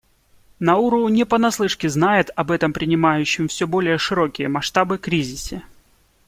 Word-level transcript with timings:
Науру 0.59 1.07
не 1.09 1.25
понаслышке 1.27 1.87
знает 1.87 2.31
об 2.35 2.49
этом 2.49 2.73
принимающем 2.73 3.47
все 3.47 3.67
более 3.67 3.99
широкие 3.99 4.47
масштабы 4.49 4.97
кризисе. 4.97 5.61